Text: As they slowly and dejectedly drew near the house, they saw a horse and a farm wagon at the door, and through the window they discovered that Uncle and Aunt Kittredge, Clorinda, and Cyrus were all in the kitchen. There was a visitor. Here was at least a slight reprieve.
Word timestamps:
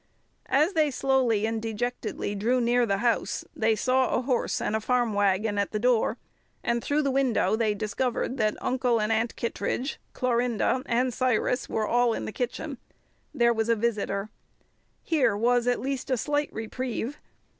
As 0.47 0.73
they 0.73 0.89
slowly 0.89 1.45
and 1.45 1.61
dejectedly 1.61 2.33
drew 2.33 2.59
near 2.59 2.87
the 2.87 2.97
house, 3.05 3.45
they 3.55 3.75
saw 3.75 4.09
a 4.17 4.23
horse 4.23 4.59
and 4.59 4.75
a 4.75 4.81
farm 4.81 5.13
wagon 5.13 5.59
at 5.59 5.69
the 5.73 5.77
door, 5.79 6.17
and 6.63 6.83
through 6.83 7.03
the 7.03 7.11
window 7.11 7.55
they 7.55 7.75
discovered 7.75 8.37
that 8.37 8.57
Uncle 8.63 8.99
and 8.99 9.11
Aunt 9.11 9.35
Kittredge, 9.35 9.99
Clorinda, 10.13 10.81
and 10.87 11.13
Cyrus 11.13 11.69
were 11.69 11.85
all 11.85 12.13
in 12.15 12.25
the 12.25 12.31
kitchen. 12.31 12.79
There 13.31 13.53
was 13.53 13.69
a 13.69 13.75
visitor. 13.75 14.31
Here 15.03 15.37
was 15.37 15.67
at 15.67 15.79
least 15.79 16.09
a 16.09 16.17
slight 16.17 16.51
reprieve. 16.51 17.19